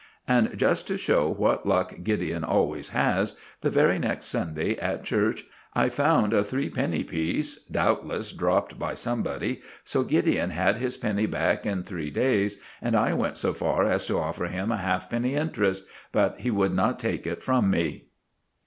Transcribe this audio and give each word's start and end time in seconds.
And 0.27 0.57
just 0.57 0.87
to 0.87 0.97
show 0.97 1.29
what 1.29 1.67
luck 1.67 1.97
Gideon 2.01 2.43
always 2.43 2.89
has, 2.89 3.35
the 3.61 3.69
very 3.69 3.99
next 3.99 4.25
Sunday, 4.25 4.75
at 4.77 5.03
church, 5.03 5.43
I 5.75 5.89
found 5.89 6.33
a 6.33 6.43
three 6.43 6.71
penny 6.71 7.03
piece, 7.03 7.57
doubtless 7.65 8.31
dropped 8.31 8.79
by 8.79 8.95
somebody, 8.95 9.61
so 9.83 10.01
Gideon 10.01 10.49
had 10.49 10.77
his 10.77 10.97
penny 10.97 11.27
back 11.27 11.67
in 11.67 11.83
three 11.83 12.09
days, 12.09 12.57
and 12.81 12.95
I 12.95 13.13
went 13.13 13.37
so 13.37 13.53
far 13.53 13.85
as 13.85 14.07
to 14.07 14.17
offer 14.17 14.45
him 14.47 14.71
a 14.71 14.77
halfpenny 14.77 15.35
interest, 15.35 15.85
but 16.11 16.39
he 16.39 16.49
would 16.49 16.73
not 16.73 16.97
take 16.97 17.27
it 17.27 17.43
from 17.43 17.69
me. 17.69 18.05